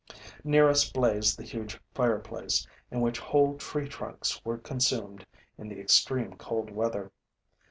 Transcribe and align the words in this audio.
Near 0.43 0.67
us 0.67 0.89
blazed 0.91 1.37
the 1.37 1.43
huge 1.43 1.79
fireplace, 1.93 2.65
in 2.89 3.01
which 3.01 3.19
whole 3.19 3.55
tree 3.59 3.87
trunks 3.87 4.43
were 4.43 4.57
consumed 4.57 5.27
in 5.59 5.69
the 5.69 5.79
extreme 5.79 6.37
cold 6.37 6.71
weather. 6.71 7.11